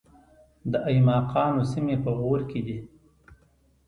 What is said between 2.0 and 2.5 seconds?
په غور